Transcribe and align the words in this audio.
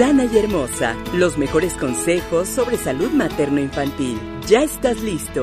Sana 0.00 0.24
y 0.24 0.38
Hermosa, 0.38 0.96
los 1.12 1.36
mejores 1.36 1.74
consejos 1.74 2.48
sobre 2.48 2.78
salud 2.78 3.10
materno-infantil. 3.10 4.18
¿Ya 4.46 4.62
estás 4.62 5.02
listo? 5.02 5.42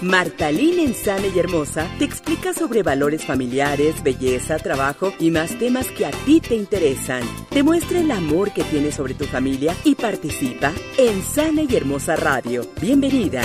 Martalín 0.00 0.78
en 0.78 0.94
Sana 0.94 1.26
y 1.26 1.36
Hermosa 1.36 1.88
te 1.98 2.04
explica 2.04 2.52
sobre 2.52 2.84
valores 2.84 3.24
familiares, 3.24 4.00
belleza, 4.04 4.58
trabajo 4.58 5.12
y 5.18 5.32
más 5.32 5.58
temas 5.58 5.88
que 5.88 6.06
a 6.06 6.12
ti 6.12 6.40
te 6.40 6.54
interesan. 6.54 7.22
Te 7.50 7.64
muestra 7.64 7.98
el 7.98 8.12
amor 8.12 8.52
que 8.52 8.62
tienes 8.62 8.94
sobre 8.94 9.14
tu 9.14 9.24
familia 9.24 9.74
y 9.82 9.96
participa 9.96 10.72
en 10.96 11.20
Sana 11.20 11.62
y 11.68 11.74
Hermosa 11.74 12.14
Radio. 12.14 12.64
Bienvenida. 12.80 13.42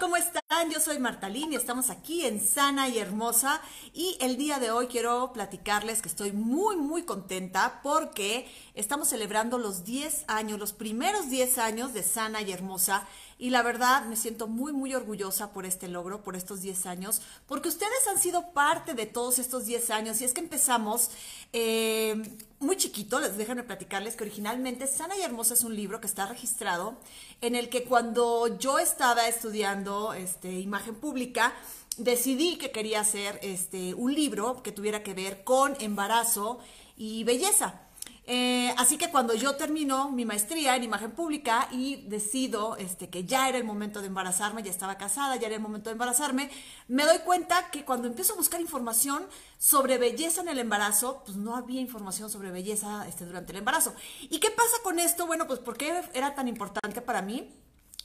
¿Cómo 0.00 0.16
están? 0.16 0.70
Yo 0.72 0.80
soy 0.80 0.98
Martalín 0.98 1.52
y 1.52 1.56
estamos 1.56 1.90
aquí 1.90 2.26
en 2.26 2.40
Sana 2.44 2.88
y 2.88 2.98
Hermosa. 2.98 3.62
Y 3.94 4.18
el 4.20 4.36
día 4.36 4.58
de 4.58 4.72
hoy 4.72 4.88
quiero 4.88 5.32
platicarles 5.32 6.02
que 6.02 6.08
estoy 6.08 6.32
muy 6.32 6.76
muy 6.76 7.04
contenta 7.04 7.80
porque 7.84 8.50
estamos 8.74 9.08
celebrando 9.08 9.58
los 9.58 9.84
10 9.84 10.24
años, 10.26 10.58
los 10.58 10.72
primeros 10.72 11.30
10 11.30 11.58
años 11.58 11.94
de 11.94 12.02
Sana 12.02 12.42
y 12.42 12.50
Hermosa 12.50 13.06
y 13.38 13.50
la 13.50 13.62
verdad 13.62 14.04
me 14.06 14.16
siento 14.16 14.46
muy 14.46 14.72
muy 14.72 14.94
orgullosa 14.94 15.52
por 15.52 15.66
este 15.66 15.88
logro, 15.88 16.22
por 16.22 16.36
estos 16.36 16.62
10 16.62 16.86
años, 16.86 17.20
porque 17.46 17.68
ustedes 17.68 18.06
han 18.08 18.18
sido 18.18 18.52
parte 18.52 18.94
de 18.94 19.06
todos 19.06 19.38
estos 19.38 19.66
10 19.66 19.90
años 19.90 20.20
y 20.20 20.24
es 20.24 20.32
que 20.32 20.40
empezamos 20.40 21.10
eh, 21.52 22.22
muy 22.58 22.76
chiquito, 22.76 23.20
les 23.20 23.36
déjenme 23.36 23.62
platicarles 23.62 24.16
que 24.16 24.24
originalmente 24.24 24.86
Sana 24.86 25.16
y 25.16 25.22
Hermosa 25.22 25.54
es 25.54 25.64
un 25.64 25.76
libro 25.76 26.00
que 26.00 26.06
está 26.06 26.26
registrado 26.26 26.96
en 27.40 27.54
el 27.54 27.68
que 27.68 27.84
cuando 27.84 28.58
yo 28.58 28.78
estaba 28.78 29.28
estudiando 29.28 30.14
este, 30.14 30.52
imagen 30.52 30.94
pública, 30.94 31.54
decidí 31.98 32.56
que 32.56 32.70
quería 32.70 33.00
hacer 33.00 33.38
este, 33.42 33.94
un 33.94 34.14
libro 34.14 34.62
que 34.62 34.72
tuviera 34.72 35.02
que 35.02 35.14
ver 35.14 35.44
con 35.44 35.76
embarazo 35.80 36.58
y 36.96 37.24
belleza. 37.24 37.85
Eh, 38.28 38.74
así 38.76 38.98
que 38.98 39.10
cuando 39.10 39.34
yo 39.34 39.54
termino 39.54 40.10
mi 40.10 40.24
maestría 40.24 40.74
en 40.74 40.82
imagen 40.82 41.12
pública 41.12 41.68
y 41.70 42.06
decido 42.08 42.76
este, 42.76 43.08
que 43.08 43.24
ya 43.24 43.48
era 43.48 43.56
el 43.56 43.62
momento 43.64 44.00
de 44.00 44.08
embarazarme, 44.08 44.64
ya 44.64 44.70
estaba 44.70 44.98
casada, 44.98 45.36
ya 45.36 45.46
era 45.46 45.56
el 45.56 45.62
momento 45.62 45.90
de 45.90 45.92
embarazarme, 45.92 46.50
me 46.88 47.04
doy 47.04 47.18
cuenta 47.20 47.70
que 47.70 47.84
cuando 47.84 48.08
empiezo 48.08 48.32
a 48.32 48.36
buscar 48.36 48.60
información 48.60 49.26
sobre 49.58 49.98
belleza 49.98 50.40
en 50.40 50.48
el 50.48 50.58
embarazo, 50.58 51.22
pues 51.24 51.36
no 51.36 51.54
había 51.54 51.80
información 51.80 52.28
sobre 52.28 52.50
belleza 52.50 53.06
este, 53.06 53.24
durante 53.24 53.52
el 53.52 53.58
embarazo. 53.58 53.94
¿Y 54.22 54.40
qué 54.40 54.50
pasa 54.50 54.76
con 54.82 54.98
esto? 54.98 55.26
Bueno, 55.26 55.46
pues 55.46 55.60
¿por 55.60 55.76
qué 55.76 56.02
era 56.12 56.34
tan 56.34 56.48
importante 56.48 57.00
para 57.00 57.22
mí? 57.22 57.52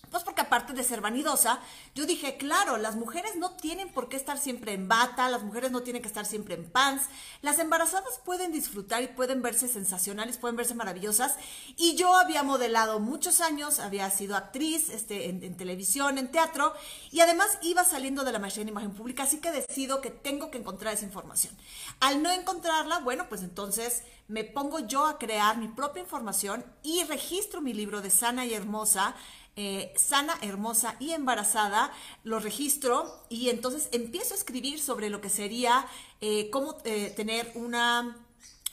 Pues 0.10 0.24
porque 0.24 0.42
aparte 0.42 0.74
de 0.74 0.84
ser 0.84 1.00
vanidosa, 1.00 1.60
yo 1.96 2.06
dije, 2.06 2.36
claro, 2.36 2.78
las 2.78 2.96
mujeres 2.96 3.38
no 3.38 3.52
tienen 3.52 3.90
por 3.90 4.10
qué 4.10 4.18
estar 4.18 4.38
siempre 4.38 4.74
en 4.74 4.90
bata, 4.90 5.30
las 5.30 5.44
mujeres 5.44 5.72
no 5.72 5.84
tienen 5.84 6.02
que 6.02 6.08
estar 6.10 6.26
siempre 6.26 6.56
en 6.56 6.70
pants, 6.70 7.06
las 7.42 7.60
embarazadas 7.60 8.20
pueden 8.26 8.52
disfrutar 8.52 9.04
y 9.04 9.08
pueden 9.08 9.42
verse 9.42 9.70
sensacionales, 9.70 10.38
pueden 10.38 10.58
verse 10.58 10.76
maravillosas. 10.76 11.36
Y 11.78 11.96
yo 11.96 12.18
había 12.18 12.44
modelado 12.44 13.00
muchos 13.00 13.40
años, 13.40 13.80
había 13.80 14.10
sido 14.10 14.36
actriz 14.36 14.90
este, 14.90 15.30
en, 15.30 15.56
televisión, 15.56 16.18
en 16.18 16.30
teatro, 16.30 16.74
y 17.12 17.22
además 17.22 17.58
iba 17.62 17.86
saliendo 17.86 18.26
de 18.26 18.34
la 18.34 18.40
maestría 18.40 18.64
en 18.64 18.70
imagen 18.70 18.92
pública, 18.92 19.24
así 19.24 19.38
que 19.38 19.52
decido 19.52 20.02
que 20.02 20.10
tengo 20.10 20.52
que 20.52 20.58
encontrar 20.58 20.94
esa 20.94 21.06
información. 21.06 21.56
Al 22.02 22.22
no 22.22 22.32
encontrarla, 22.32 23.00
bueno, 23.00 23.28
pues 23.30 23.44
entonces 23.44 24.04
me 24.28 24.44
pongo 24.44 24.80
yo 24.80 25.06
a 25.06 25.18
crear 25.18 25.58
mi 25.58 25.68
propia 25.68 26.02
información 26.02 26.64
y 26.84 27.04
registro 27.04 27.62
mi 27.62 27.74
libro 27.74 28.02
de 28.02 28.10
Sana 28.10 28.46
y 28.46 28.54
Hermosa 28.54 29.16
eh, 29.58 29.92
sana, 29.98 30.38
hermosa 30.42 30.96
y 31.02 31.12
embarazada, 31.12 31.92
lo 32.24 32.40
registro 32.40 33.26
y 33.28 33.50
entonces 33.50 33.90
empiezo 33.92 34.34
a 34.34 34.38
escribir 34.38 34.80
sobre 34.80 35.10
lo 35.10 35.20
que 35.20 35.30
sería 35.30 35.86
eh, 36.22 36.50
cómo 36.52 36.78
eh, 36.86 37.12
tener 37.18 37.52
una 37.56 38.16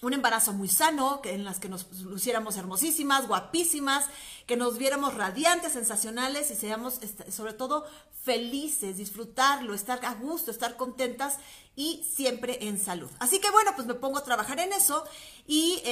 un 0.01 0.13
embarazo 0.13 0.53
muy 0.53 0.69
sano, 0.69 1.21
en 1.25 1.45
las 1.45 1.59
que 1.59 1.69
nos 1.69 1.91
luciéramos 2.03 2.57
hermosísimas, 2.57 3.27
guapísimas, 3.27 4.07
que 4.47 4.57
nos 4.57 4.79
viéramos 4.79 5.15
radiantes, 5.15 5.73
sensacionales 5.73 6.51
y 6.51 6.55
seamos 6.55 6.99
este, 7.03 7.31
sobre 7.33 7.53
todo 7.53 7.85
felices, 8.25 8.97
disfrutarlo, 8.97 9.75
estar 9.75 10.05
a 10.05 10.15
gusto, 10.15 10.51
estar 10.51 10.77
contentas 10.77 11.39
y 11.75 12.05
siempre 12.09 12.69
en 12.69 12.79
salud. 12.79 13.11
Así 13.19 13.41
que 13.41 13.51
bueno, 13.51 13.73
pues 13.75 13.87
me 13.87 13.95
pongo 13.95 14.19
a 14.19 14.25
trabajar 14.25 14.61
en 14.61 14.73
eso 14.73 15.05
y 15.47 15.83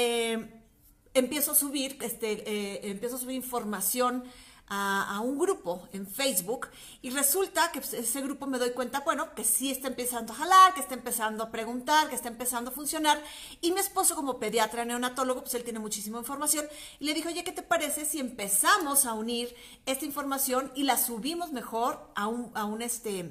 empiezo 1.14 1.52
a 1.52 1.54
subir, 1.54 1.98
este, 2.00 2.90
empiezo 2.90 3.16
a 3.16 3.18
subir 3.18 3.36
información 3.36 4.24
a, 4.68 5.20
un 5.22 5.38
grupo 5.38 5.88
en 5.92 6.06
Facebook 6.06 6.68
y 7.02 7.10
resulta 7.10 7.70
que 7.72 7.80
pues, 7.80 7.94
ese 7.94 8.20
grupo 8.20 8.46
me 8.46 8.58
doy 8.58 8.70
cuenta, 8.70 9.00
bueno, 9.00 9.34
que 9.34 9.44
sí 9.44 9.70
está 9.70 9.88
empezando 9.88 10.32
a 10.32 10.36
jalar, 10.36 10.74
que 10.74 10.80
está 10.80 10.94
empezando 10.94 11.44
a 11.44 11.50
preguntar, 11.50 12.08
que 12.08 12.14
está 12.14 12.28
empezando 12.28 12.70
a 12.70 12.74
funcionar. 12.74 13.22
Y 13.60 13.72
mi 13.72 13.80
esposo 13.80 14.14
como 14.14 14.38
pediatra 14.38 14.84
neonatólogo, 14.84 15.42
pues 15.42 15.54
él 15.54 15.64
tiene 15.64 15.78
muchísima 15.78 16.18
información 16.18 16.66
y 16.98 17.06
le 17.06 17.14
dijo, 17.14 17.28
oye, 17.28 17.44
¿qué 17.44 17.52
te 17.52 17.62
parece 17.62 18.04
si 18.04 18.18
empezamos 18.18 19.06
a 19.06 19.14
unir 19.14 19.54
esta 19.86 20.04
información 20.04 20.72
y 20.74 20.82
la 20.82 20.96
subimos 20.96 21.52
mejor 21.52 22.10
a 22.14 22.26
un, 22.26 22.50
a 22.54 22.64
un 22.64 22.82
este 22.82 23.30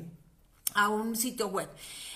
a 0.75 0.89
un 0.89 1.15
sitio 1.15 1.47
web. 1.47 1.69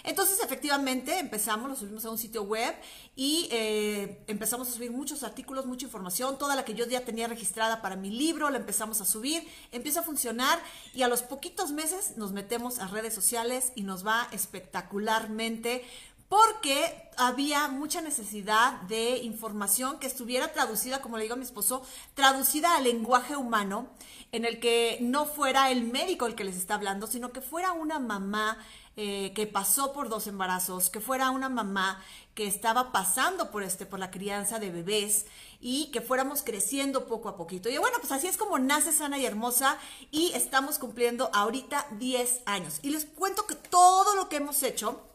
Entonces, 0.03 0.40
efectivamente, 0.44 1.18
empezamos, 1.20 1.70
lo 1.70 1.75
subimos 1.75 2.06
a 2.06 2.09
un 2.09 2.18
sitio 2.18 2.44
web 2.44 2.74
y 3.16 3.47
eh, 3.52 4.24
empezamos 4.28 4.70
a 4.70 4.72
subir 4.72 4.92
muchos 4.92 5.24
artículos, 5.24 5.66
mucha 5.66 5.86
información, 5.86 6.38
toda 6.38 6.56
la 6.56 6.64
que 6.64 6.74
yo 6.74 6.86
ya 6.86 7.02
tenía 7.02 7.28
registrada 7.28 7.81
para 7.81 7.96
mi 7.96 8.09
libro, 8.09 8.50
la 8.50 8.58
empezamos 8.58 9.02
a 9.02 9.06
subir, 9.06 9.46
empieza 9.72 10.02
a 10.02 10.03
funcionar 10.03 10.59
y 10.94 11.02
a 11.02 11.08
los 11.08 11.22
poquitos 11.22 11.72
meses 11.72 12.18
nos 12.18 12.31
metemos 12.31 12.80
a 12.80 12.88
redes 12.88 13.14
sociales 13.14 13.72
y 13.75 13.84
nos 13.84 14.06
va 14.06 14.28
espectacularmente 14.31 15.84
porque 16.29 17.09
había 17.17 17.67
mucha 17.67 18.01
necesidad 18.01 18.81
de 18.84 19.17
información 19.17 20.00
que 20.00 20.07
estuviera 20.07 20.53
traducida, 20.53 21.01
como 21.01 21.17
le 21.17 21.23
digo 21.23 21.34
a 21.34 21.38
mi 21.38 21.44
esposo, 21.44 21.81
traducida 22.13 22.78
al 22.78 22.84
lenguaje 22.85 23.35
humano, 23.35 23.88
en 24.31 24.45
el 24.45 24.59
que 24.59 25.00
no 25.01 25.25
fuera 25.25 25.72
el 25.72 25.84
médico 25.84 26.28
el 26.28 26.35
que 26.35 26.44
les 26.44 26.56
está 26.56 26.75
hablando, 26.75 27.07
sino 27.07 27.31
que 27.31 27.41
fuera 27.41 27.72
una 27.72 28.00
mamá 28.00 28.59
eh, 28.95 29.34
que 29.34 29.47
pasó 29.47 29.91
por 29.91 30.07
dos 30.07 30.28
embarazos, 30.28 30.90
que 30.90 31.00
fuera 31.00 31.31
una 31.31 31.50
mamá 31.50 32.01
que 32.35 32.46
estaba 32.46 32.91
pasando 32.91 33.50
por 33.50 33.63
este, 33.63 33.88
por 33.88 33.97
la 33.97 34.11
crianza 34.11 34.59
de 34.59 34.69
bebés 34.69 35.25
y 35.59 35.90
que 35.91 36.01
fuéramos 36.01 36.44
creciendo 36.44 37.07
poco 37.07 37.28
a 37.28 37.35
poquito. 37.35 37.69
Y 37.69 37.78
bueno, 37.79 37.97
pues 38.00 38.11
así 38.11 38.28
es 38.28 38.38
como 38.38 38.59
nace 38.59 38.91
sana 38.91 39.17
y 39.17 39.25
hermosa 39.25 39.78
y 40.11 40.31
estamos 40.35 40.78
cumpliendo 40.78 41.31
ahorita 41.34 41.88
10 41.97 42.41
años. 42.46 42.79
Y 42.84 42.91
les 42.91 43.06
cuento 43.06 43.47
que 43.47 43.56
todo 43.56 44.16
lo 44.16 44.29
que 44.29 44.38
hemos 44.38 44.61
hecho 44.63 45.09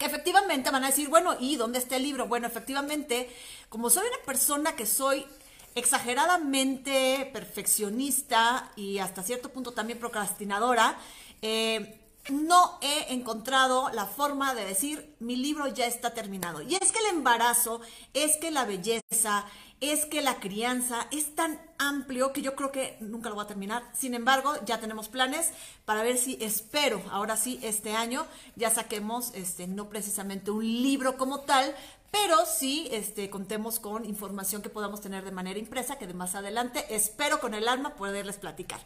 que 0.00 0.06
efectivamente 0.06 0.70
van 0.70 0.82
a 0.82 0.86
decir, 0.86 1.10
bueno, 1.10 1.36
¿y 1.38 1.56
dónde 1.56 1.78
está 1.78 1.96
el 1.96 2.04
libro? 2.04 2.26
Bueno, 2.26 2.46
efectivamente, 2.46 3.28
como 3.68 3.90
soy 3.90 4.06
una 4.08 4.24
persona 4.24 4.74
que 4.74 4.86
soy 4.86 5.26
exageradamente 5.74 7.28
perfeccionista 7.34 8.72
y 8.76 8.96
hasta 8.96 9.22
cierto 9.22 9.50
punto 9.50 9.72
también 9.72 9.98
procrastinadora, 9.98 10.96
eh, 11.42 12.00
no 12.30 12.78
he 12.80 13.12
encontrado 13.12 13.90
la 13.90 14.06
forma 14.06 14.54
de 14.54 14.64
decir 14.64 15.14
mi 15.20 15.36
libro 15.36 15.66
ya 15.66 15.84
está 15.84 16.14
terminado. 16.14 16.62
Y 16.62 16.76
es 16.76 16.92
que 16.92 16.98
el 17.00 17.16
embarazo, 17.16 17.82
es 18.14 18.38
que 18.38 18.50
la 18.50 18.64
belleza, 18.64 19.44
es 19.80 20.04
que 20.04 20.20
la 20.20 20.40
crianza 20.40 21.06
es 21.10 21.34
tan 21.34 21.58
amplio 21.78 22.32
que 22.32 22.42
yo 22.42 22.54
creo 22.54 22.70
que 22.70 22.98
nunca 23.00 23.30
lo 23.30 23.34
voy 23.34 23.44
a 23.44 23.48
terminar. 23.48 23.82
Sin 23.94 24.14
embargo, 24.14 24.52
ya 24.66 24.78
tenemos 24.78 25.08
planes 25.08 25.50
para 25.86 26.02
ver 26.02 26.18
si 26.18 26.36
espero, 26.40 27.02
ahora 27.10 27.36
sí, 27.36 27.58
este 27.62 27.96
año 27.96 28.26
ya 28.56 28.68
saquemos, 28.70 29.32
este, 29.34 29.66
no 29.66 29.88
precisamente 29.88 30.50
un 30.50 30.64
libro 30.64 31.16
como 31.16 31.40
tal, 31.40 31.74
pero 32.10 32.44
sí 32.44 32.88
este, 32.90 33.30
contemos 33.30 33.78
con 33.78 34.04
información 34.04 34.62
que 34.62 34.68
podamos 34.68 35.00
tener 35.00 35.24
de 35.24 35.30
manera 35.30 35.58
impresa, 35.58 35.98
que 35.98 36.06
de 36.06 36.14
más 36.14 36.34
adelante 36.34 36.84
espero 36.90 37.40
con 37.40 37.54
el 37.54 37.68
alma 37.68 37.94
poderles 37.94 38.36
platicar. 38.36 38.80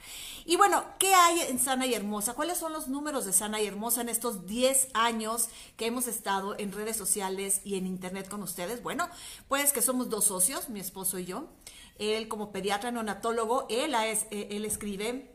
Y 0.45 0.57
bueno, 0.57 0.85
¿qué 0.99 1.15
hay 1.15 1.41
en 1.48 1.59
Sana 1.59 1.87
y 1.87 1.95
Hermosa? 1.95 2.34
¿Cuáles 2.34 2.59
son 2.59 2.72
los 2.72 2.89
números 2.89 3.25
de 3.25 3.33
Sana 3.33 3.60
y 3.60 3.66
Hermosa 3.66 4.03
en 4.03 4.09
estos 4.09 4.47
10 4.47 4.89
años 4.95 5.48
que 5.77 5.87
hemos 5.87 6.07
estado 6.07 6.59
en 6.59 6.72
redes 6.72 6.97
sociales 6.97 7.60
y 7.65 7.77
en 7.77 7.87
internet 7.87 8.28
con 8.28 8.43
ustedes? 8.43 8.83
Bueno, 8.83 9.09
pues 9.48 9.72
que 9.72 9.83
somos 9.83 10.10
dos 10.10 10.25
socios, 10.25 10.69
mi 10.69 10.81
esposo 10.81 11.19
y 11.19 11.25
yo. 11.25 11.48
Él 11.98 12.28
como 12.28 12.53
pediatra 12.53 12.91
neonatólogo, 12.91 13.66
él, 13.71 13.95
eh, 13.95 14.48
él 14.51 14.65
escribe 14.65 15.34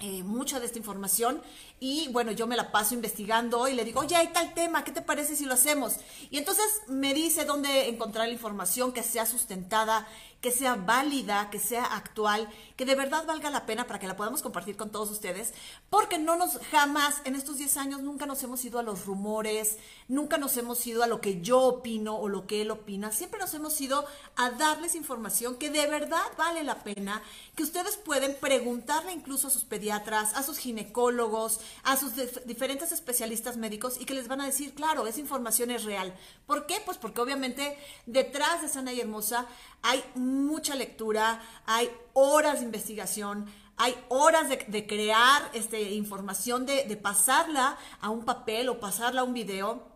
eh, 0.00 0.22
mucha 0.22 0.58
de 0.60 0.66
esta 0.66 0.78
información 0.78 1.42
y 1.78 2.08
bueno, 2.08 2.32
yo 2.32 2.46
me 2.46 2.56
la 2.56 2.72
paso 2.72 2.94
investigando 2.94 3.68
y 3.68 3.74
le 3.74 3.84
digo, 3.84 4.00
oye, 4.00 4.16
hay 4.16 4.28
tal 4.28 4.54
tema, 4.54 4.82
¿qué 4.82 4.92
te 4.92 5.02
parece 5.02 5.36
si 5.36 5.44
lo 5.44 5.54
hacemos? 5.54 5.96
Y 6.30 6.38
entonces 6.38 6.64
me 6.88 7.12
dice 7.12 7.44
dónde 7.44 7.88
encontrar 7.88 8.26
la 8.26 8.32
información 8.32 8.92
que 8.92 9.02
sea 9.02 9.26
sustentada, 9.26 10.08
que 10.40 10.50
sea 10.50 10.74
válida, 10.74 11.50
que 11.50 11.58
sea 11.58 11.84
actual, 11.84 12.48
que 12.76 12.86
de 12.86 12.94
verdad 12.94 13.26
valga 13.26 13.50
la 13.50 13.66
pena 13.66 13.86
para 13.86 13.98
que 13.98 14.06
la 14.06 14.16
podamos 14.16 14.40
compartir 14.42 14.76
con 14.76 14.90
todos 14.90 15.10
ustedes, 15.10 15.52
porque 15.90 16.18
no 16.18 16.36
nos 16.36 16.58
jamás 16.70 17.20
en 17.24 17.34
estos 17.34 17.58
10 17.58 17.76
años 17.76 18.00
nunca 18.00 18.26
nos 18.26 18.42
hemos 18.42 18.64
ido 18.64 18.78
a 18.78 18.82
los 18.82 19.04
rumores, 19.04 19.76
nunca 20.08 20.38
nos 20.38 20.56
hemos 20.56 20.86
ido 20.86 21.02
a 21.02 21.06
lo 21.06 21.20
que 21.20 21.40
yo 21.42 21.60
opino 21.60 22.16
o 22.16 22.28
lo 22.28 22.46
que 22.46 22.62
él 22.62 22.70
opina, 22.70 23.12
siempre 23.12 23.38
nos 23.38 23.52
hemos 23.52 23.78
ido 23.80 24.06
a 24.36 24.50
darles 24.50 24.94
información 24.94 25.56
que 25.56 25.70
de 25.70 25.86
verdad 25.86 26.24
vale 26.38 26.64
la 26.64 26.82
pena, 26.82 27.22
que 27.54 27.62
ustedes 27.62 27.96
pueden 27.96 28.34
preguntarle 28.40 29.12
incluso 29.12 29.48
a 29.48 29.50
sus 29.50 29.64
pediatras, 29.64 30.34
a 30.34 30.42
sus 30.42 30.58
ginecólogos, 30.58 31.60
a 31.82 31.96
sus 31.96 32.12
diferentes 32.46 32.92
especialistas 32.92 33.56
médicos 33.58 34.00
y 34.00 34.06
que 34.06 34.14
les 34.14 34.28
van 34.28 34.40
a 34.40 34.46
decir, 34.46 34.74
claro, 34.74 35.06
esa 35.06 35.20
información 35.20 35.70
es 35.70 35.84
real. 35.84 36.14
¿Por 36.46 36.66
qué? 36.66 36.80
Pues 36.84 36.96
porque 36.96 37.20
obviamente 37.20 37.76
detrás 38.06 38.62
de 38.62 38.68
Sana 38.68 38.92
y 38.92 39.00
Hermosa 39.00 39.46
hay 39.82 40.02
mucha 40.30 40.74
lectura, 40.74 41.40
hay 41.66 41.90
horas 42.12 42.60
de 42.60 42.66
investigación, 42.66 43.46
hay 43.76 43.94
horas 44.08 44.48
de, 44.48 44.86
crear 44.86 45.50
este, 45.54 45.92
información, 45.92 46.66
de, 46.66 46.84
de 46.84 46.96
pasarla 46.96 47.78
a 48.00 48.10
un 48.10 48.24
papel 48.24 48.68
o 48.68 48.78
pasarla 48.78 49.22
a 49.22 49.24
un 49.24 49.34
video 49.34 49.88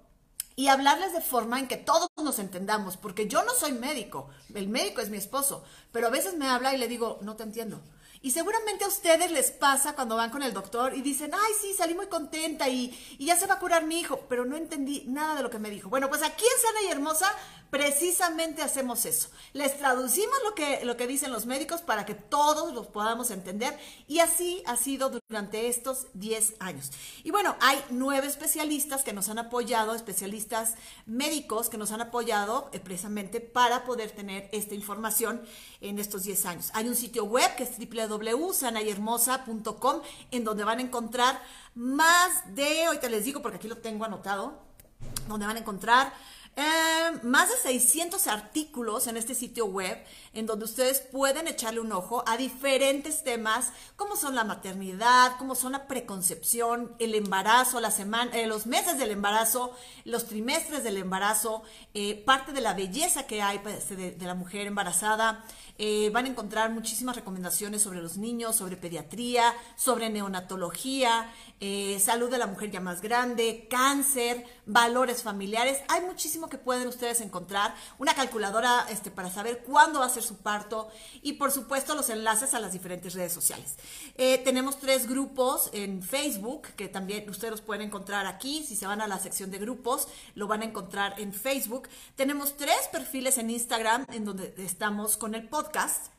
y 0.56 0.68
hablarles 0.68 1.12
de 1.12 1.20
forma 1.20 1.58
en 1.58 1.68
que 1.68 1.76
todos 1.76 2.08
nos 2.22 2.38
entendamos, 2.38 2.96
porque 2.96 3.28
yo 3.28 3.44
no 3.44 3.52
soy 3.52 3.72
médico, 3.72 4.28
el 4.54 4.68
médico 4.68 5.00
es 5.00 5.10
mi 5.10 5.16
esposo, 5.16 5.64
pero 5.92 6.06
a 6.06 6.10
veces 6.10 6.36
me 6.36 6.48
habla 6.48 6.74
y 6.74 6.78
le 6.78 6.88
digo, 6.88 7.18
no 7.22 7.36
te 7.36 7.42
entiendo. 7.42 7.80
Y 8.24 8.30
seguramente 8.30 8.84
a 8.84 8.88
ustedes 8.88 9.30
les 9.30 9.50
pasa 9.50 9.94
cuando 9.94 10.16
van 10.16 10.30
con 10.30 10.42
el 10.42 10.54
doctor 10.54 10.96
y 10.96 11.02
dicen, 11.02 11.32
ay, 11.34 11.52
sí, 11.60 11.74
salí 11.74 11.92
muy 11.92 12.06
contenta 12.06 12.70
y, 12.70 12.98
y, 13.18 13.26
ya 13.26 13.36
se 13.36 13.46
va 13.46 13.56
a 13.56 13.58
curar 13.58 13.84
mi 13.84 14.00
hijo, 14.00 14.20
pero 14.30 14.46
no 14.46 14.56
entendí 14.56 15.04
nada 15.06 15.34
de 15.34 15.42
lo 15.42 15.50
que 15.50 15.58
me 15.58 15.68
dijo. 15.68 15.90
Bueno, 15.90 16.08
pues 16.08 16.22
aquí 16.22 16.42
en 16.42 16.62
Sana 16.62 16.82
y 16.88 16.90
Hermosa 16.90 17.30
precisamente 17.68 18.62
hacemos 18.62 19.04
eso. 19.04 19.28
Les 19.52 19.76
traducimos 19.76 20.36
lo 20.42 20.54
que, 20.54 20.86
lo 20.86 20.96
que 20.96 21.06
dicen 21.06 21.32
los 21.32 21.44
médicos 21.44 21.82
para 21.82 22.06
que 22.06 22.14
todos 22.14 22.72
los 22.72 22.86
podamos 22.86 23.30
entender 23.30 23.78
y 24.08 24.20
así 24.20 24.62
ha 24.64 24.76
sido 24.76 25.08
durante 25.08 25.23
estos 25.52 26.06
10 26.14 26.54
años. 26.60 26.90
Y 27.22 27.30
bueno, 27.30 27.54
hay 27.60 27.78
nueve 27.90 28.26
especialistas 28.26 29.04
que 29.04 29.12
nos 29.12 29.28
han 29.28 29.38
apoyado, 29.38 29.94
especialistas 29.94 30.74
médicos 31.06 31.68
que 31.68 31.76
nos 31.78 31.92
han 31.92 32.00
apoyado 32.00 32.70
eh, 32.72 32.80
precisamente 32.80 33.40
para 33.40 33.84
poder 33.84 34.10
tener 34.10 34.48
esta 34.52 34.74
información 34.74 35.42
en 35.80 35.98
estos 35.98 36.22
10 36.24 36.46
años. 36.46 36.70
Hay 36.74 36.88
un 36.88 36.94
sitio 36.94 37.24
web 37.24 37.54
que 37.56 37.64
es 37.64 37.72
www.sanayhermosa.com 37.78 40.00
en 40.30 40.44
donde 40.44 40.64
van 40.64 40.78
a 40.78 40.82
encontrar 40.82 41.42
más 41.74 42.54
de, 42.54 42.86
ahorita 42.86 43.08
les 43.08 43.24
digo 43.24 43.42
porque 43.42 43.56
aquí 43.56 43.66
lo 43.68 43.78
tengo 43.78 44.04
anotado, 44.04 44.62
donde 45.28 45.46
van 45.46 45.56
a 45.56 45.60
encontrar 45.60 46.12
eh, 46.56 47.18
más 47.24 47.48
de 47.48 47.56
600 47.56 48.28
artículos 48.28 49.08
en 49.08 49.16
este 49.16 49.34
sitio 49.34 49.66
web 49.66 49.98
en 50.34 50.46
donde 50.46 50.66
ustedes 50.66 51.00
pueden 51.00 51.48
echarle 51.48 51.80
un 51.80 51.90
ojo 51.90 52.22
a 52.28 52.36
diferentes 52.36 53.24
temas 53.24 53.72
como 53.96 54.14
son 54.14 54.36
la 54.36 54.44
maternidad, 54.44 55.36
como 55.36 55.56
son 55.56 55.72
la 55.72 55.88
preconcepción, 55.88 56.94
el 57.00 57.16
embarazo, 57.16 57.80
la 57.80 57.90
semana, 57.90 58.30
eh, 58.38 58.46
los 58.46 58.66
meses 58.66 58.98
del 58.98 59.10
embarazo, 59.10 59.72
los 60.04 60.26
trimestres 60.26 60.84
del 60.84 60.96
embarazo, 60.96 61.64
eh, 61.92 62.22
parte 62.24 62.52
de 62.52 62.60
la 62.60 62.74
belleza 62.74 63.26
que 63.26 63.42
hay 63.42 63.58
pues, 63.58 63.88
de, 63.88 64.16
la 64.20 64.34
mujer 64.34 64.68
embarazada. 64.68 65.44
van 66.12 66.24
a 66.26 66.28
encontrar 66.28 66.70
muchísimas 66.70 67.16
recomendaciones 67.16 67.82
sobre 67.82 68.00
los 68.00 68.16
niños, 68.16 68.54
sobre 68.54 68.76
pediatría, 68.76 69.52
sobre 69.76 70.08
neonatología, 70.08 71.32
salud 71.98 72.30
de 72.30 72.38
la 72.38 72.46
mujer 72.46 72.70
ya 72.70 72.80
más 72.80 73.00
grande, 73.00 73.66
cáncer, 73.68 74.46
valores 74.66 75.22
familiares. 75.24 75.80
Hay 75.88 76.02
que 76.48 76.58
pueden 76.58 76.88
ustedes 76.88 77.20
encontrar, 77.20 77.74
una 77.98 78.14
calculadora 78.14 78.86
este, 78.90 79.10
para 79.10 79.30
saber 79.30 79.62
cuándo 79.64 80.00
va 80.00 80.06
a 80.06 80.10
ser 80.10 80.22
su 80.22 80.36
parto 80.38 80.88
y 81.22 81.34
por 81.34 81.50
supuesto 81.50 81.94
los 81.94 82.08
enlaces 82.10 82.54
a 82.54 82.60
las 82.60 82.72
diferentes 82.72 83.14
redes 83.14 83.32
sociales. 83.32 83.76
Eh, 84.16 84.38
tenemos 84.38 84.78
tres 84.78 85.08
grupos 85.08 85.70
en 85.72 86.02
Facebook 86.02 86.68
que 86.76 86.88
también 86.88 87.28
ustedes 87.28 87.50
los 87.50 87.60
pueden 87.60 87.86
encontrar 87.86 88.26
aquí, 88.26 88.64
si 88.66 88.76
se 88.76 88.86
van 88.86 89.00
a 89.00 89.06
la 89.06 89.18
sección 89.18 89.50
de 89.50 89.58
grupos, 89.58 90.08
lo 90.34 90.46
van 90.46 90.62
a 90.62 90.64
encontrar 90.64 91.18
en 91.18 91.32
Facebook. 91.32 91.88
Tenemos 92.16 92.56
tres 92.56 92.88
perfiles 92.92 93.38
en 93.38 93.50
Instagram 93.50 94.06
en 94.12 94.24
donde 94.24 94.54
estamos 94.58 95.16
con 95.16 95.34
el 95.34 95.48
podcast 95.48 96.13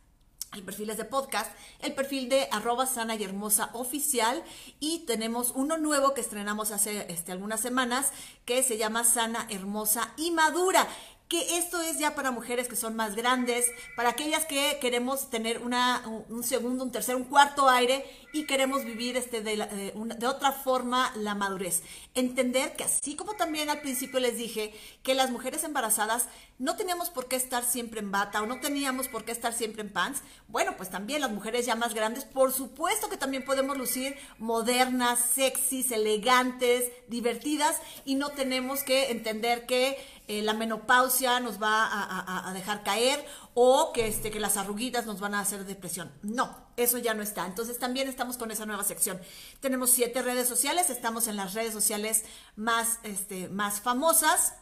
hay 0.55 0.61
perfiles 0.61 0.97
de 0.97 1.05
podcast, 1.05 1.51
el 1.79 1.93
perfil 1.93 2.29
de 2.29 2.47
arroba 2.51 2.85
sana 2.85 3.15
y 3.15 3.23
hermosa 3.23 3.69
oficial 3.73 4.43
y 4.79 4.99
tenemos 4.99 5.51
uno 5.53 5.77
nuevo 5.77 6.13
que 6.13 6.21
estrenamos 6.21 6.71
hace 6.71 7.05
este, 7.11 7.31
algunas 7.31 7.59
semanas 7.59 8.11
que 8.45 8.63
se 8.63 8.77
llama 8.77 9.03
sana, 9.03 9.47
hermosa 9.49 10.13
y 10.17 10.31
madura 10.31 10.87
que 11.27 11.57
esto 11.57 11.81
es 11.81 11.97
ya 11.97 12.13
para 12.13 12.29
mujeres 12.29 12.67
que 12.67 12.75
son 12.75 12.95
más 12.95 13.15
grandes, 13.15 13.65
para 13.95 14.09
aquellas 14.09 14.45
que 14.45 14.77
queremos 14.79 15.31
tener 15.31 15.59
una, 15.59 16.03
un 16.29 16.43
segundo, 16.43 16.83
un 16.83 16.91
tercer, 16.91 17.15
un 17.15 17.23
cuarto 17.23 17.67
aire 17.67 18.05
y 18.35 18.43
queremos 18.43 18.83
vivir 18.83 19.15
este 19.15 19.41
de, 19.41 19.93
otra 20.27 20.51
forma 20.51 21.09
la 21.15 21.35
madurez. 21.35 21.83
Entender 22.15 22.73
que 22.75 22.83
así 22.83 23.15
como 23.15 23.35
también 23.35 23.69
al 23.69 23.79
principio 23.79 24.19
les 24.19 24.37
dije 24.37 24.73
que 25.03 25.15
las 25.15 25.31
mujeres 25.31 25.63
embarazadas 25.63 26.27
no 26.59 26.75
teníamos 26.75 27.09
por 27.09 27.29
qué 27.29 27.37
estar 27.37 27.63
siempre 27.63 28.01
en 28.01 28.11
bata 28.11 28.41
o 28.41 28.45
no 28.45 28.59
teníamos 28.59 29.07
por 29.07 29.23
qué 29.23 29.31
estar 29.31 29.53
siempre 29.53 29.83
en 29.83 29.89
pants, 29.89 30.21
bueno, 30.49 30.75
pues 30.75 30.89
también 30.89 31.21
las 31.21 31.31
mujeres 31.31 31.65
ya 31.65 31.75
más 31.75 31.93
grandes, 31.93 32.25
por 32.25 32.51
supuesto 32.51 33.09
que 33.09 33.15
también 33.15 33.45
podemos 33.45 33.77
lucir 33.77 34.17
modernas, 34.37 35.19
sexys, 35.33 35.91
elegantes, 35.91 36.91
divertidas 37.07 37.77
y 38.03 38.15
no 38.15 38.29
tenemos 38.31 38.83
que 38.83 39.11
entender 39.11 39.65
que 39.65 39.97
eh, 40.27 40.41
la 40.41 40.53
menopausia 40.53 41.39
nos 41.39 41.61
va 41.61 41.87
a, 42.49 42.51
dejar 42.53 42.83
caer 42.83 43.23
o 43.57 43.93
que, 43.93 44.07
este, 44.07 44.31
que 44.31 44.39
las 44.41 44.57
arruguitas 44.57 45.05
nos 45.05 45.21
van 45.21 45.33
a 45.33 45.39
hacer 45.39 45.65
depresión. 45.65 46.11
No, 46.21 46.55
eso 46.75 46.97
ya 46.97 47.13
no 47.13 47.23
está. 47.23 47.45
Entonces 47.47 47.79
también 47.79 48.07
estamos 48.09 48.37
con 48.37 48.51
esa 48.51 48.65
nueva 48.65 48.83
sección. 48.83 49.19
Tenemos 49.61 49.89
siete 49.91 50.21
redes 50.21 50.47
sociales, 50.47 50.89
estamos 50.89 51.27
en 51.27 51.37
las 51.37 51.53
redes 51.53 51.73
sociales 51.73 52.25
más, 52.57 52.99
este, 53.03 53.47
más 53.47 53.79
famosas. 53.79 54.53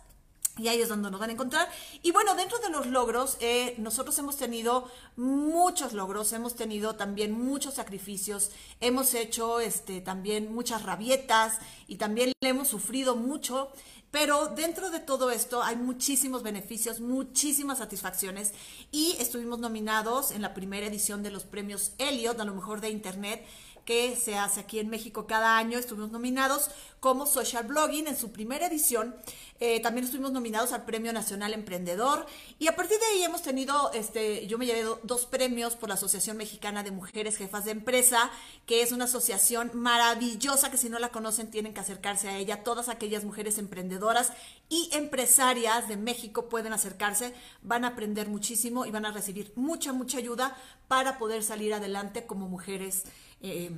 Y 0.58 0.68
ahí 0.68 0.82
es 0.82 0.90
donde 0.90 1.10
nos 1.10 1.20
van 1.20 1.32
a 1.32 1.34
encontrar. 1.34 1.68
Y 2.04 2.12
bueno, 2.12 2.36
dentro 2.36 2.60
de 2.60 2.70
los 2.70 2.86
logros, 2.86 3.38
eh, 3.40 3.74
nosotros 3.80 4.18
hemos 4.20 4.38
tenido 4.38 4.88
muchos 5.16 5.94
logros, 5.94 6.32
hemos 6.32 6.56
tenido 6.56 6.96
también 6.96 7.32
muchos 7.32 7.74
sacrificios, 7.74 8.52
hemos 8.80 9.16
hecho 9.16 9.60
este, 9.60 10.00
también 10.00 10.54
muchas 10.54 10.84
rabietas 10.84 11.58
y 11.88 11.96
también 11.96 12.34
le 12.40 12.50
hemos 12.50 12.68
sufrido 12.68 13.16
mucho. 13.16 13.72
Pero 14.12 14.46
dentro 14.50 14.92
de 14.92 15.00
todo 15.00 15.32
esto 15.32 15.64
hay 15.64 15.76
muchísimos 15.76 16.44
beneficios, 16.44 17.00
muchísimas 17.00 17.80
satisfacciones 17.80 18.54
y 18.92 19.16
estuvimos 19.18 19.58
nominados 19.58 20.30
en 20.30 20.44
la 20.44 20.54
primera 20.54 20.86
edición 20.86 21.24
de 21.24 21.32
los 21.32 21.46
premios 21.46 21.94
Elliot, 21.98 22.40
a 22.40 22.46
lo 22.46 22.54
mejor 22.54 22.80
de 22.80 22.92
Internet, 22.92 23.44
que 23.86 24.16
se 24.16 24.36
hace 24.36 24.62
aquí 24.62 24.80
en 24.80 24.90
México 24.90 25.28
cada 25.28 25.58
año. 25.58 25.78
Estuvimos 25.78 26.12
nominados 26.12 26.70
como 27.00 27.26
Social 27.26 27.66
Blogging 27.66 28.08
en 28.08 28.18
su 28.18 28.32
primera 28.32 28.68
edición. 28.68 29.16
Eh, 29.60 29.82
también 29.82 30.06
estuvimos 30.06 30.32
nominados 30.32 30.72
al 30.72 30.86
Premio 30.86 31.12
Nacional 31.12 31.54
Emprendedor. 31.54 32.26
Y 32.60 32.68
a 32.68 32.76
partir 32.76 32.98
de 32.98 33.06
ahí 33.08 33.24
hemos 33.24 33.42
tenido, 33.42 33.92
este, 33.94 34.48
yo 34.48 34.58
me 34.58 34.66
llevé 34.66 34.86
dos 35.04 35.26
premios 35.26 35.76
por 35.76 35.90
la 35.90 35.96
Asociación 35.96 36.38
Mexicana 36.38 36.82
de 36.82 36.92
Mujeres 36.92 37.38
Jefas 37.38 37.66
de 37.66 37.72
Empresa, 37.72 38.32
que 38.66 38.82
es 38.82 38.92
una 38.92 39.06
asociación 39.06 39.72
maravillosa 39.74 40.72
que 40.72 40.78
si 40.78 40.90
no 40.90 40.98
la 40.98 41.10
conocen 41.10 41.52
tienen 41.52 41.74
que 41.74 41.82
acercarse 41.82 42.30
a 42.30 42.38
ella. 42.38 42.64
Todas 42.64 42.88
aquellas 42.88 43.26
mujeres 43.26 43.58
emprendedoras 43.58 44.32
y 44.70 44.90
empresarias 44.94 45.88
de 45.88 45.98
México 45.98 46.48
pueden 46.48 46.74
acercarse, 46.74 47.34
van 47.62 47.84
a 47.84 47.90
aprender 47.90 48.30
muchísimo 48.30 48.86
y 48.86 48.92
van 48.92 49.06
a 49.06 49.12
recibir 49.12 49.52
mucha, 49.56 49.92
mucha 49.92 50.18
ayuda 50.18 50.58
para 50.88 51.18
poder 51.18 51.44
salir 51.44 51.74
adelante 51.74 52.26
como 52.26 52.48
mujeres 52.48 53.04
eh, 53.44 53.70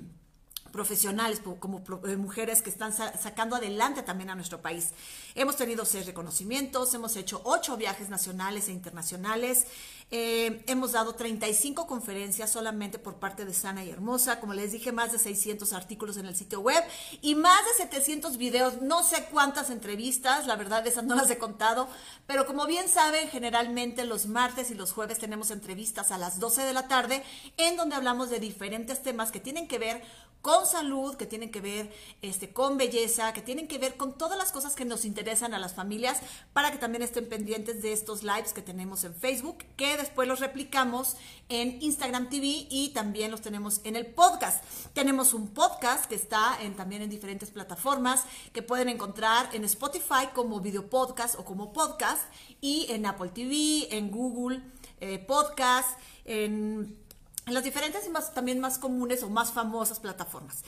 profesionales, 0.76 1.40
como 1.60 1.82
eh, 2.06 2.18
mujeres 2.18 2.62
que 2.62 2.70
están 2.70 2.92
sacando 2.92 3.56
adelante 3.56 4.04
también 4.04 4.30
a 4.30 4.36
nuestro 4.36 4.62
país. 4.62 4.90
Hemos 5.34 5.56
tenido 5.56 5.86
seis 5.86 6.06
reconocimientos, 6.06 6.94
hemos 6.94 7.16
hecho 7.16 7.40
ocho 7.46 7.78
viajes 7.78 8.10
nacionales 8.10 8.68
e 8.68 8.74
internacionales, 8.74 9.68
eh, 10.12 10.64
hemos 10.68 10.92
dado 10.92 11.16
35 11.16 11.88
conferencias 11.88 12.52
solamente 12.52 13.00
por 13.00 13.16
parte 13.16 13.46
de 13.46 13.54
Sana 13.54 13.86
y 13.86 13.90
Hermosa, 13.90 14.42
como 14.42 14.54
les 14.54 14.74
dije, 14.74 14.92
más 14.92 15.14
de 15.14 15.18
600 15.18 15.72
artículos 15.72 16.18
en 16.18 16.26
el 16.26 16.36
sitio 16.36 16.60
web 16.60 16.84
y 17.22 17.36
más 17.36 17.60
de 17.66 17.86
700 17.86 18.36
videos, 18.36 18.82
no 18.82 19.02
sé 19.02 19.28
cuántas 19.32 19.70
entrevistas, 19.70 20.46
la 20.46 20.58
verdad 20.58 20.86
esas 20.86 21.06
no 21.06 21.16
las 21.16 21.32
he 21.32 21.38
contado, 21.38 21.88
pero 22.28 22.46
como 22.46 22.68
bien 22.68 22.90
saben, 22.90 23.30
generalmente 23.30 24.04
los 24.04 24.26
martes 24.26 24.72
y 24.72 24.76
los 24.76 24.92
jueves 24.92 25.20
tenemos 25.20 25.52
entrevistas 25.52 26.12
a 26.12 26.18
las 26.18 26.38
12 26.38 26.64
de 26.64 26.74
la 26.74 26.90
tarde 26.90 27.24
en 27.56 27.78
donde 27.78 27.96
hablamos 27.96 28.30
de 28.30 28.40
diferentes 28.40 29.02
temas 29.02 29.32
que 29.32 29.40
tienen 29.40 29.70
que 29.70 29.80
ver 29.80 30.04
con 30.46 30.65
salud, 30.66 31.16
que 31.16 31.26
tienen 31.26 31.52
que 31.52 31.62
ver 31.62 31.92
este, 32.22 32.52
con 32.52 32.78
belleza, 32.78 33.34
que 33.34 33.42
tienen 33.42 33.68
que 33.68 33.78
ver 33.78 33.96
con 33.96 34.18
todas 34.18 34.38
las 34.38 34.52
cosas 34.52 34.76
que 34.76 34.86
nos 34.86 35.06
interesan 35.06 35.54
a 35.54 35.60
las 35.60 35.74
familias, 35.74 36.20
para 36.54 36.72
que 36.72 36.78
también 36.78 37.04
estén 37.04 37.30
pendientes 37.30 37.82
de 37.82 37.94
estos 37.94 38.24
lives 38.24 38.54
que 38.54 38.62
tenemos 38.62 39.04
en 39.04 39.16
Facebook, 39.16 39.60
que 39.78 39.98
después 39.98 40.28
los 40.28 40.40
replicamos 40.40 41.16
en 41.50 41.82
Instagram 41.82 42.30
TV 42.30 42.68
y 42.70 42.90
también 42.94 43.32
los 43.32 43.42
tenemos 43.42 43.82
en 43.84 43.96
el 43.96 44.08
podcast. 44.08 44.64
Tenemos 44.94 45.34
un 45.34 45.50
podcast 45.50 46.06
que 46.06 46.16
está 46.16 46.58
en, 46.62 46.76
también 46.76 47.02
en 47.02 47.10
diferentes 47.10 47.52
plataformas 47.52 48.24
que 48.54 48.62
pueden 48.62 48.90
encontrar 48.90 49.50
en 49.54 49.64
Spotify 49.66 50.30
como 50.34 50.60
video 50.60 50.90
podcast 50.90 51.40
o 51.40 51.46
como 51.46 51.72
podcast 51.74 52.24
y 52.62 52.88
en 52.90 53.06
Apple 53.06 53.30
TV, 53.30 53.96
en 53.96 54.12
Google 54.12 54.62
eh, 55.00 55.20
podcast, 55.20 56.00
en, 56.24 57.05
las 57.46 57.64
diferentes 57.64 58.06
y 58.06 58.10
más, 58.10 58.34
también 58.34 58.60
más 58.60 58.78
comunes 58.78 59.24
o 59.24 59.30
más 59.30 59.52
famosas 59.52 60.00
plataformas. 60.00 60.64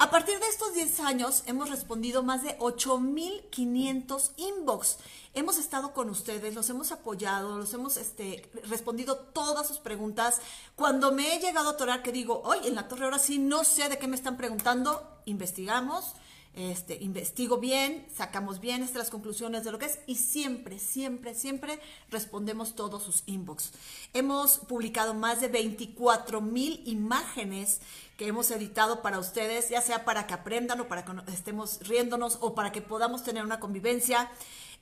A 0.00 0.10
partir 0.10 0.38
de 0.38 0.46
estos 0.46 0.74
10 0.74 1.00
años 1.00 1.42
hemos 1.46 1.70
respondido 1.70 2.22
más 2.22 2.44
de 2.44 2.56
8.500 2.58 4.30
inbox. 4.36 4.98
Hemos 5.34 5.58
estado 5.58 5.92
con 5.92 6.08
ustedes, 6.08 6.54
los 6.54 6.70
hemos 6.70 6.92
apoyado, 6.92 7.58
los 7.58 7.74
hemos 7.74 7.96
este, 7.96 8.48
respondido 8.68 9.16
todas 9.16 9.66
sus 9.66 9.78
preguntas. 9.78 10.40
Cuando 10.76 11.10
me 11.10 11.34
he 11.34 11.40
llegado 11.40 11.70
a 11.70 11.72
atorar 11.72 12.04
que 12.04 12.12
digo, 12.12 12.42
hoy 12.44 12.58
en 12.64 12.76
la 12.76 12.86
torre 12.86 13.06
ahora 13.06 13.18
sí 13.18 13.38
no 13.38 13.64
sé 13.64 13.88
de 13.88 13.98
qué 13.98 14.06
me 14.06 14.14
están 14.14 14.36
preguntando, 14.36 15.20
investigamos 15.24 16.14
este, 16.58 16.98
investigo 17.00 17.58
bien, 17.58 18.04
sacamos 18.12 18.58
bien 18.58 18.82
estas 18.82 19.10
conclusiones 19.10 19.62
de 19.62 19.70
lo 19.70 19.78
que 19.78 19.86
es 19.86 20.00
y 20.08 20.16
siempre, 20.16 20.80
siempre, 20.80 21.32
siempre 21.36 21.78
respondemos 22.10 22.74
todos 22.74 23.04
sus 23.04 23.22
inbox. 23.26 23.70
Hemos 24.12 24.58
publicado 24.58 25.14
más 25.14 25.40
de 25.40 25.46
24 25.46 26.40
mil 26.40 26.82
imágenes 26.84 27.80
que 28.16 28.26
hemos 28.26 28.50
editado 28.50 29.02
para 29.02 29.20
ustedes, 29.20 29.68
ya 29.68 29.80
sea 29.80 30.04
para 30.04 30.26
que 30.26 30.34
aprendan 30.34 30.80
o 30.80 30.88
para 30.88 31.04
que 31.04 31.12
estemos 31.32 31.78
riéndonos 31.86 32.38
o 32.40 32.56
para 32.56 32.72
que 32.72 32.82
podamos 32.82 33.22
tener 33.22 33.44
una 33.44 33.60
convivencia. 33.60 34.28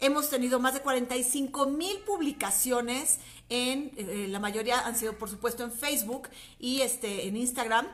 Hemos 0.00 0.30
tenido 0.30 0.59
más 0.59 0.73
de 0.73 0.80
45 0.80 1.66
mil 1.66 1.99
publicaciones 2.06 3.18
en, 3.50 3.92
eh, 3.99 4.28
la 4.30 4.40
mayoría 4.40 4.80
han 4.80 4.97
sido 4.97 5.18
por 5.18 5.28
supuesto 5.28 5.62
en 5.62 5.73
Facebook 5.73 6.30
y 6.59 6.80
este, 6.80 7.28
en 7.28 7.37
Instagram 7.37 7.87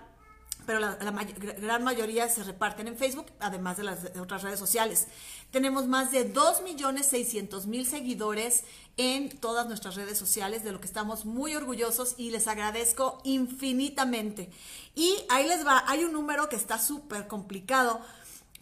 pero 0.66 0.78
la, 0.78 0.96
gran 0.96 1.82
mayoría 1.84 2.28
se 2.28 2.42
reparten 2.44 2.88
en 2.88 2.96
Facebook, 2.96 3.26
además 3.40 3.76
de 3.76 3.84
las 3.84 3.98
otras 4.20 4.42
redes 4.42 4.58
sociales. 4.58 5.08
Tenemos 5.50 5.86
más 5.86 6.10
de 6.12 6.32
2.600.000 6.32 7.84
seguidores 7.84 8.64
en 8.96 9.38
todas 9.38 9.66
nuestras 9.66 9.94
redes 9.94 10.18
sociales, 10.18 10.64
de 10.64 10.72
lo 10.72 10.80
que 10.80 10.86
estamos 10.86 11.24
muy 11.24 11.54
orgullosos 11.54 12.14
y 12.18 12.30
les 12.30 12.48
agradezco 12.48 13.20
infinitamente. 13.24 14.50
Y 14.94 15.14
ahí 15.30 15.46
les 15.46 15.66
va, 15.66 15.84
hay 15.86 16.04
un 16.04 16.12
número 16.12 16.48
que 16.48 16.56
está 16.56 16.78
súper 16.78 17.26
complicado 17.26 18.00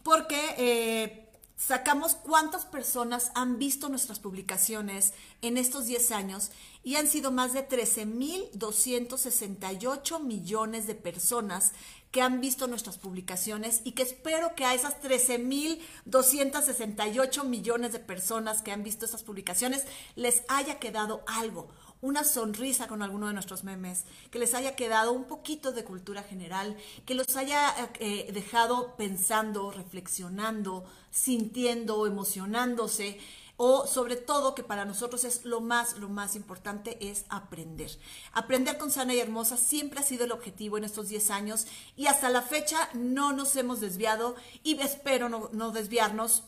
porque... 0.02 0.54
Eh, 0.59 1.26
sacamos 1.60 2.14
cuántas 2.14 2.64
personas 2.64 3.30
han 3.34 3.58
visto 3.58 3.90
nuestras 3.90 4.18
publicaciones 4.18 5.12
en 5.42 5.58
estos 5.58 5.84
10 5.84 6.12
años 6.12 6.52
y 6.82 6.96
han 6.96 7.06
sido 7.06 7.32
más 7.32 7.52
de 7.52 7.68
13.268 7.68 10.22
millones 10.22 10.86
de 10.86 10.94
personas 10.94 11.72
que 12.10 12.22
han 12.22 12.40
visto 12.40 12.66
nuestras 12.66 12.96
publicaciones 12.96 13.82
y 13.84 13.92
que 13.92 14.04
espero 14.04 14.54
que 14.54 14.64
a 14.64 14.72
esas 14.72 15.02
13.268 15.02 17.44
millones 17.44 17.92
de 17.92 17.98
personas 17.98 18.62
que 18.62 18.72
han 18.72 18.82
visto 18.82 19.04
estas 19.04 19.22
publicaciones 19.22 19.84
les 20.16 20.44
haya 20.48 20.78
quedado 20.78 21.22
algo, 21.26 21.68
una 22.02 22.25
sonrisa 22.25 22.88
con 22.88 23.02
alguno 23.02 23.26
de 23.26 23.35
nuestros 23.35 23.64
memes, 23.64 24.04
que 24.30 24.38
les 24.38 24.54
haya 24.54 24.76
quedado 24.76 25.12
un 25.12 25.25
poquito 25.25 25.73
de 25.73 25.85
cultura 25.85 26.23
general, 26.23 26.76
que 27.04 27.14
los 27.14 27.37
haya 27.37 27.75
eh, 27.99 28.30
dejado 28.33 28.97
pensando, 28.97 29.71
reflexionando, 29.71 30.85
sintiendo, 31.11 32.07
emocionándose 32.07 33.19
o 33.62 33.87
sobre 33.87 34.16
todo 34.16 34.54
que 34.54 34.62
para 34.62 34.87
nosotros 34.87 35.25
es 35.25 35.45
lo 35.45 35.61
más, 35.61 35.99
lo 35.99 36.09
más 36.09 36.35
importante 36.35 36.97
es 37.11 37.26
aprender. 37.28 37.90
Aprender 38.33 38.78
con 38.78 38.90
sana 38.90 39.12
y 39.12 39.21
hermosa 39.21 39.59
siempre 39.59 40.00
ha 40.00 40.02
sido 40.02 40.25
el 40.25 40.33
objetivo 40.33 40.78
en 40.78 40.85
estos 40.85 41.09
10 41.11 41.30
años 41.30 41.66
y 41.95 42.07
hasta 42.07 42.30
la 42.30 42.40
fecha 42.40 42.88
no 42.95 43.35
nos 43.35 43.54
hemos 43.57 43.80
desviado 43.80 44.35
y 44.62 44.80
espero 44.80 45.28
no 45.28 45.71
desviarnos 45.73 46.45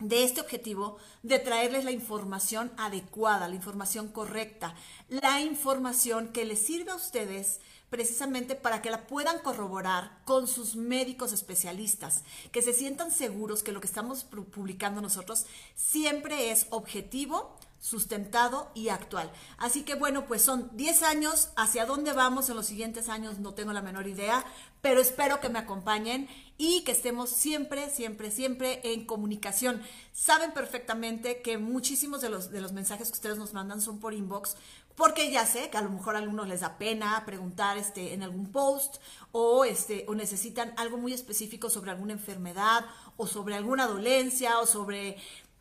de 0.00 0.24
este 0.24 0.40
objetivo 0.40 0.98
de 1.22 1.38
traerles 1.38 1.84
la 1.84 1.92
información 1.92 2.72
adecuada, 2.76 3.48
la 3.48 3.54
información 3.54 4.08
correcta, 4.08 4.74
la 5.08 5.40
información 5.40 6.28
que 6.28 6.44
les 6.44 6.58
sirve 6.58 6.90
a 6.90 6.96
ustedes 6.96 7.60
precisamente 7.90 8.54
para 8.54 8.82
que 8.82 8.90
la 8.90 9.06
puedan 9.06 9.40
corroborar 9.40 10.18
con 10.24 10.46
sus 10.46 10.76
médicos 10.76 11.32
especialistas, 11.32 12.22
que 12.52 12.62
se 12.62 12.72
sientan 12.72 13.10
seguros 13.10 13.62
que 13.62 13.72
lo 13.72 13.80
que 13.80 13.88
estamos 13.88 14.24
publicando 14.24 15.00
nosotros 15.00 15.44
siempre 15.74 16.52
es 16.52 16.68
objetivo, 16.70 17.56
sustentado 17.80 18.70
y 18.74 18.90
actual. 18.90 19.32
Así 19.58 19.82
que 19.82 19.94
bueno, 19.94 20.26
pues 20.26 20.42
son 20.42 20.70
10 20.76 21.02
años, 21.02 21.50
hacia 21.56 21.86
dónde 21.86 22.12
vamos 22.12 22.48
en 22.48 22.56
los 22.56 22.66
siguientes 22.66 23.08
años 23.08 23.38
no 23.38 23.54
tengo 23.54 23.72
la 23.72 23.82
menor 23.82 24.06
idea, 24.06 24.44
pero 24.80 25.00
espero 25.00 25.40
que 25.40 25.48
me 25.48 25.58
acompañen 25.58 26.28
y 26.56 26.82
que 26.82 26.92
estemos 26.92 27.30
siempre, 27.30 27.90
siempre, 27.90 28.30
siempre 28.30 28.80
en 28.84 29.06
comunicación. 29.06 29.82
Saben 30.12 30.52
perfectamente 30.52 31.40
que 31.42 31.58
muchísimos 31.58 32.20
de 32.20 32.28
los, 32.28 32.50
de 32.50 32.60
los 32.60 32.72
mensajes 32.72 33.08
que 33.08 33.14
ustedes 33.14 33.38
nos 33.38 33.54
mandan 33.54 33.80
son 33.80 33.98
por 33.98 34.14
inbox, 34.14 34.56
porque 34.94 35.30
ya 35.30 35.46
sé 35.46 35.70
que 35.70 35.78
a 35.78 35.82
lo 35.82 35.88
mejor 35.88 36.14
a 36.14 36.18
algunos 36.18 36.46
les 36.46 36.60
da 36.60 36.76
pena 36.76 37.22
preguntar 37.24 37.78
este, 37.78 38.12
en 38.12 38.22
algún 38.22 38.52
post 38.52 38.96
o, 39.32 39.64
este, 39.64 40.04
o 40.08 40.14
necesitan 40.14 40.74
algo 40.76 40.98
muy 40.98 41.14
específico 41.14 41.70
sobre 41.70 41.90
alguna 41.90 42.12
enfermedad 42.12 42.84
o 43.16 43.26
sobre 43.26 43.54
alguna 43.54 43.86
dolencia 43.86 44.58
o 44.58 44.66
sobre 44.66 45.16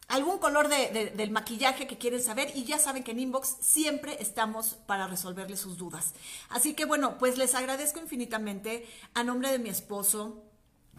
algún 0.10 0.40
color 0.40 0.68
del 0.68 1.32
maquillaje 1.32 1.88
que 1.88 1.98
quieren 1.98 2.22
saber 2.22 2.52
y 2.56 2.66
ya 2.66 2.80
saben 2.80 3.04
que 3.04 3.12
en 3.12 3.20
Inbox 3.20 3.58
siempre 3.62 4.18
estamos 4.20 4.76
para 4.88 5.08
resolverles 5.08 5.60
sus 5.60 5.78
dudas. 5.78 6.14
Así 6.50 6.74
que 6.74 6.86
bueno, 6.86 7.18
pues 7.20 7.38
les 7.38 7.54
agradezco 7.56 8.00
infinitamente 8.00 8.88
a 9.14 9.24
nombre 9.24 9.52
de 9.52 9.60
mi 9.60 9.70
esposo, 9.70 10.44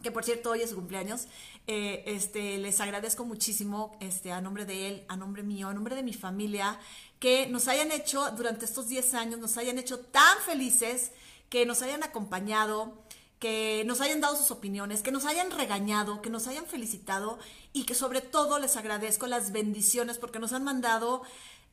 que 0.00 0.12
por 0.12 0.24
cierto 0.24 0.50
hoy 0.50 0.62
es 0.62 0.70
su 0.70 0.76
cumpleaños, 0.76 1.26
eh, 1.66 2.04
este, 2.06 2.56
les 2.58 2.80
agradezco 2.80 3.24
muchísimo 3.24 3.98
este, 4.00 4.30
a 4.30 4.40
nombre 4.40 4.64
de 4.64 4.88
él, 4.88 5.04
a 5.08 5.16
nombre 5.16 5.42
mío, 5.42 5.68
a 5.68 5.74
nombre 5.74 5.96
de 5.96 6.04
mi 6.04 6.14
familia, 6.14 6.78
que 7.18 7.48
nos 7.48 7.66
hayan 7.66 7.90
hecho 7.90 8.30
durante 8.30 8.64
estos 8.64 8.88
10 8.88 9.14
años, 9.14 9.40
nos 9.40 9.56
hayan 9.56 9.78
hecho 9.78 9.98
tan 9.98 10.38
felices, 10.46 11.10
que 11.48 11.66
nos 11.66 11.82
hayan 11.82 12.04
acompañado, 12.04 12.94
que 13.40 13.82
nos 13.86 14.02
hayan 14.02 14.20
dado 14.20 14.36
sus 14.36 14.50
opiniones, 14.50 15.02
que 15.02 15.10
nos 15.10 15.24
hayan 15.24 15.50
regañado, 15.50 16.20
que 16.20 16.28
nos 16.28 16.46
hayan 16.46 16.66
felicitado 16.66 17.38
y 17.72 17.84
que 17.84 17.94
sobre 17.94 18.20
todo 18.20 18.58
les 18.58 18.76
agradezco 18.76 19.26
las 19.26 19.50
bendiciones 19.50 20.18
porque 20.18 20.38
nos 20.38 20.52
han 20.52 20.62
mandado 20.62 21.22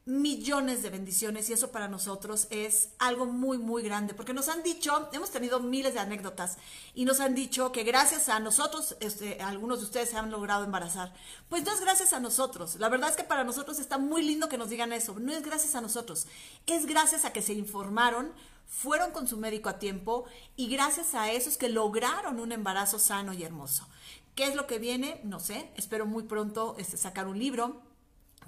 millones 0.07 0.83
de 0.83 0.89
bendiciones 0.89 1.49
y 1.49 1.53
eso 1.53 1.69
para 1.69 1.89
nosotros 1.89 2.47
es 2.49 2.91
algo 2.97 3.25
muy, 3.25 3.57
muy 3.57 3.83
grande, 3.83 4.13
porque 4.13 4.33
nos 4.33 4.47
han 4.47 4.63
dicho, 4.63 5.09
hemos 5.11 5.31
tenido 5.31 5.59
miles 5.59 5.95
de 5.95 5.99
anécdotas 5.99 6.57
y 6.95 7.03
nos 7.03 7.19
han 7.19 7.35
dicho 7.35 7.73
que 7.73 7.83
gracias 7.83 8.29
a 8.29 8.39
nosotros, 8.39 8.95
este, 9.01 9.41
algunos 9.41 9.79
de 9.79 9.85
ustedes 9.85 10.09
se 10.09 10.15
han 10.15 10.31
logrado 10.31 10.63
embarazar. 10.63 11.13
Pues 11.49 11.65
no 11.65 11.73
es 11.73 11.81
gracias 11.81 12.13
a 12.13 12.21
nosotros, 12.21 12.77
la 12.77 12.87
verdad 12.87 13.09
es 13.09 13.17
que 13.17 13.25
para 13.25 13.43
nosotros 13.43 13.79
está 13.79 13.97
muy 13.97 14.23
lindo 14.23 14.47
que 14.47 14.57
nos 14.57 14.69
digan 14.69 14.93
eso, 14.93 15.13
no 15.19 15.33
es 15.33 15.43
gracias 15.43 15.75
a 15.75 15.81
nosotros, 15.81 16.25
es 16.67 16.85
gracias 16.85 17.25
a 17.25 17.33
que 17.33 17.41
se 17.41 17.51
informaron, 17.51 18.31
fueron 18.65 19.11
con 19.11 19.27
su 19.27 19.35
médico 19.35 19.67
a 19.67 19.77
tiempo 19.77 20.23
y 20.55 20.69
gracias 20.69 21.15
a 21.15 21.33
eso 21.33 21.49
es 21.49 21.57
que 21.57 21.67
lograron 21.67 22.39
un 22.39 22.53
embarazo 22.53 22.97
sano 22.97 23.33
y 23.33 23.43
hermoso. 23.43 23.85
¿Qué 24.35 24.45
es 24.45 24.55
lo 24.55 24.67
que 24.67 24.79
viene? 24.79 25.19
No 25.25 25.41
sé, 25.41 25.69
espero 25.75 26.05
muy 26.05 26.23
pronto 26.23 26.75
este, 26.77 26.95
sacar 26.95 27.27
un 27.27 27.39
libro. 27.39 27.81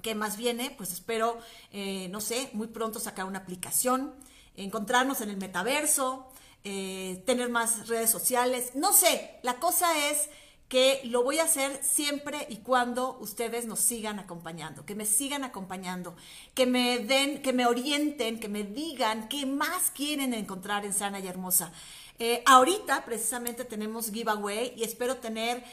¿Qué 0.01 0.15
más 0.15 0.38
viene? 0.38 0.72
Pues 0.72 0.94
espero, 0.94 1.39
eh, 1.72 2.08
no 2.10 2.22
sé, 2.22 2.50
muy 2.53 2.68
pronto 2.68 3.00
sacar 3.00 3.25
una 3.25 3.39
aplicación, 3.39 4.13
encontrarnos 4.56 5.22
en 5.22 5.29
el 5.29 5.38
metaverso, 5.38 6.27
eh, 6.63 7.24
tener 7.25 7.50
más 7.50 7.88
redes 7.88 8.10
sociales, 8.10 8.72
no 8.75 8.94
sé, 8.94 9.39
la 9.44 9.56
cosa 9.56 10.10
es 10.10 10.29
que 10.68 11.01
lo 11.06 11.24
voy 11.24 11.39
a 11.39 11.46
hacer 11.46 11.79
siempre 11.84 12.46
y 12.50 12.58
cuando 12.58 13.18
ustedes 13.20 13.65
nos 13.65 13.79
sigan 13.79 14.20
acompañando, 14.20 14.86
que 14.86 14.94
me 14.94 15.06
sigan 15.06 15.44
acompañando, 15.44 16.15
que 16.53 16.68
me 16.68 17.00
den, 17.00 17.41
que 17.41 17.53
me 17.53 17.65
orienten, 17.65 18.39
que 18.39 18.50
me 18.50 18.63
digan 18.63 19.27
qué 19.29 19.48
más 19.48 19.89
quieren 19.91 20.34
encontrar 20.34 20.86
en 20.86 20.94
Sana 20.94 21.20
y 21.20 21.27
Hermosa. 21.27 21.72
Eh, 22.20 22.44
ahorita 22.46 23.06
precisamente 23.06 23.63
tenemos 23.65 24.12
giveaway 24.12 24.74
y 24.75 24.84
espero 24.84 25.18
tener 25.18 25.63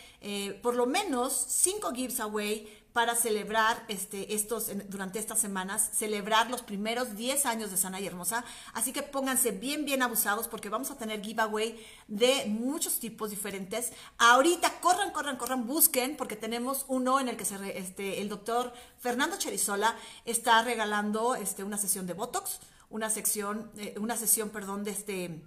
por 0.62 0.74
lo 0.74 0.86
menos 0.86 1.32
cinco 1.48 1.92
giveaway 1.92 2.66
para 2.96 3.14
celebrar 3.14 3.84
este, 3.88 4.34
estos, 4.34 4.70
durante 4.88 5.18
estas 5.18 5.38
semanas, 5.38 5.90
celebrar 5.92 6.48
los 6.48 6.62
primeros 6.62 7.14
10 7.14 7.44
años 7.44 7.70
de 7.70 7.76
Sana 7.76 8.00
y 8.00 8.06
Hermosa. 8.06 8.42
Así 8.72 8.90
que 8.94 9.02
pónganse 9.02 9.50
bien, 9.50 9.84
bien 9.84 10.00
abusados 10.00 10.48
porque 10.48 10.70
vamos 10.70 10.90
a 10.90 10.96
tener 10.96 11.20
giveaway 11.20 11.78
de 12.08 12.46
muchos 12.46 12.98
tipos 12.98 13.28
diferentes. 13.28 13.92
Ahorita 14.16 14.80
corran, 14.80 15.10
corran, 15.10 15.36
corran, 15.36 15.66
busquen 15.66 16.16
porque 16.16 16.36
tenemos 16.36 16.86
uno 16.88 17.20
en 17.20 17.28
el 17.28 17.36
que 17.36 17.44
se 17.44 17.56
este, 17.78 18.22
el 18.22 18.30
doctor 18.30 18.72
Fernando 18.98 19.36
Cherizola 19.36 19.94
está 20.24 20.62
regalando 20.62 21.34
este, 21.34 21.64
una 21.64 21.76
sesión 21.76 22.06
de 22.06 22.14
Botox, 22.14 22.60
una 22.88 23.10
sección, 23.10 23.70
eh, 23.76 23.94
una 24.00 24.16
sesión, 24.16 24.48
perdón, 24.48 24.84
de 24.84 24.92
este 24.92 25.42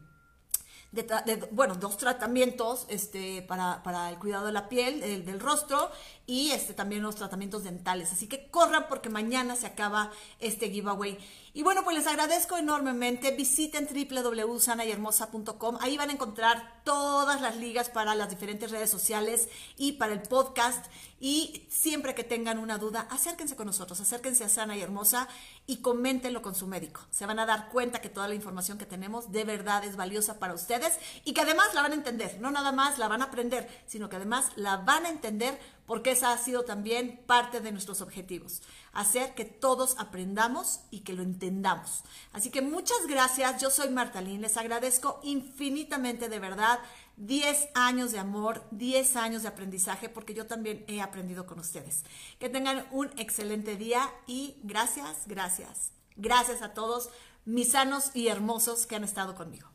de, 0.92 1.48
bueno, 1.52 1.76
dos 1.76 1.98
tratamientos 1.98 2.86
este, 2.90 3.44
para, 3.44 3.84
para, 3.84 4.10
el 4.10 4.18
cuidado 4.18 4.48
de 4.48 4.52
la 4.52 4.70
piel, 4.70 5.02
del 5.26 5.40
rostro 5.40 5.92
y 6.26 6.52
este, 6.52 6.74
también 6.74 7.04
los 7.04 7.16
tratamientos 7.16 7.64
dentales. 7.64 8.12
Así 8.12 8.28
que 8.28 8.48
corran 8.50 8.86
porque 8.90 9.10
mañana 9.10 9.56
se 9.56 9.68
acaba 9.68 10.12
este 10.40 10.70
giveaway. 10.70 11.18
Y 11.60 11.62
bueno, 11.62 11.84
pues 11.84 11.98
les 11.98 12.08
agradezco 12.08 12.56
enormemente. 12.56 13.32
Visiten 13.32 13.86
www.sanahermosa.com. 13.86 15.78
Ahí 15.82 15.98
van 15.98 16.10
a 16.10 16.14
encontrar 16.14 16.80
todas 16.86 17.42
las 17.42 17.58
ligas 17.58 17.90
para 17.90 18.16
las 18.16 18.30
diferentes 18.30 18.72
redes 18.72 18.90
sociales 18.90 19.50
y 19.76 19.92
para 19.92 20.14
el 20.14 20.22
podcast. 20.22 20.86
Y 21.20 21.68
siempre 21.70 22.16
que 22.16 22.24
tengan 22.24 22.60
una 22.60 22.78
duda, 22.78 23.08
acérquense 23.10 23.58
con 23.58 23.66
nosotros, 23.66 24.00
acérquense 24.00 24.46
a 24.46 24.48
Sana 24.48 24.78
y 24.78 24.82
Hermosa 24.82 25.28
y 25.68 25.82
coméntenlo 25.82 26.42
con 26.42 26.56
su 26.56 26.66
médico. 26.66 27.02
Se 27.12 27.26
van 27.26 27.40
a 27.40 27.46
dar 27.46 27.68
cuenta 27.68 28.00
que 28.00 28.08
toda 28.08 28.30
la 28.30 28.36
información 28.36 28.78
que 28.78 28.86
tenemos 28.86 29.34
de 29.34 29.44
verdad 29.44 29.84
es 29.84 29.98
valiosa 29.98 30.40
para 30.40 30.54
ustedes 30.54 30.98
y 31.26 31.34
que 31.34 31.42
además 31.42 31.74
la 31.74 31.82
van 31.82 31.92
a 31.92 31.96
entender. 31.96 32.40
No 32.40 32.52
nada 32.52 32.72
más 32.72 32.98
la 33.00 33.10
van 33.10 33.22
a 33.22 33.26
aprender, 33.26 33.68
sino 33.86 34.08
que 34.08 34.16
además 34.16 34.46
la 34.56 34.78
van 34.78 35.06
a 35.06 35.10
entender 35.10 35.60
porque 35.90 36.12
esa 36.12 36.32
ha 36.32 36.38
sido 36.38 36.66
también 36.66 37.20
parte 37.26 37.62
de 37.62 37.72
nuestros 37.72 38.02
objetivos. 38.02 38.62
Hacer 38.94 39.34
que 39.34 39.44
todos 39.44 39.96
aprendamos 39.98 40.82
y 40.92 41.00
que 41.00 41.14
lo 41.14 41.24
entendamos. 41.24 42.04
Así 42.32 42.52
que 42.52 42.62
muchas 42.62 43.08
gracias. 43.08 43.60
Yo 43.60 43.72
soy 43.72 43.90
Martalín. 43.90 44.42
Les 44.42 44.56
agradezco 44.56 45.20
infinitamente 45.24 46.30
de 46.30 46.38
verdad 46.38 46.78
10 47.18 47.70
años 47.74 48.12
de 48.12 48.20
amor, 48.20 48.68
10 48.70 49.16
años 49.16 49.42
de 49.42 49.48
aprendizaje, 49.48 50.10
porque 50.10 50.36
yo 50.36 50.46
también 50.46 50.86
he 50.88 51.02
aprendido 51.02 51.48
con 51.48 51.58
ustedes. 51.58 52.06
Que 52.38 52.50
tengan 52.50 52.86
un 52.92 53.10
excelente 53.18 53.76
día 53.76 54.14
y 54.28 54.58
gracias, 54.62 55.24
gracias. 55.26 55.90
Gracias 56.16 56.62
a 56.62 56.76
todos 56.76 57.10
mis 57.46 57.72
sanos 57.72 58.12
y 58.14 58.28
hermosos 58.28 58.86
que 58.86 58.96
han 58.96 59.04
estado 59.04 59.34
conmigo. 59.34 59.68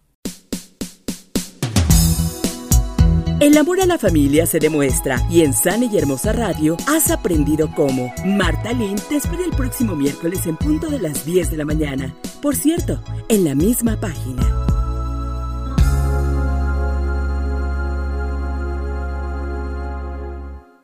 El 3.41 3.59
amor 3.59 3.81
a 3.81 3.87
la 3.87 3.99
familia 3.99 4.47
se 4.47 4.61
demuestra 4.61 5.21
y 5.29 5.43
en 5.43 5.53
Sana 5.53 5.87
y 5.87 5.99
Hermosa 5.99 6.33
Radio 6.33 6.77
has 6.87 7.11
aprendido 7.11 7.69
cómo. 7.75 8.13
Marta 8.25 8.73
Lynn 8.73 8.97
te 9.09 9.17
espera 9.17 9.45
el 9.45 9.51
próximo 9.51 9.97
miércoles 9.97 10.47
en 10.47 10.57
punto 10.57 10.89
de 10.89 11.01
las 11.01 11.27
10 11.27 11.51
de 11.51 11.57
la 11.57 11.65
mañana. 11.65 12.15
Por 12.41 12.55
cierto, 12.55 13.01
en 13.29 13.45
la 13.45 13.55
misma 13.55 13.99
página. 14.01 14.74